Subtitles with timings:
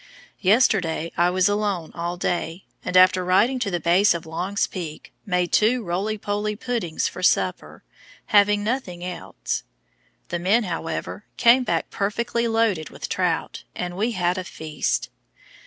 [0.39, 5.13] Yesterday I was alone all day, and after riding to the base of Long's Peak,
[5.27, 7.83] made two roly poly puddings for supper,
[8.33, 9.61] having nothing else.
[10.29, 15.09] The men, however, came back perfectly loaded with trout, and we had a feast.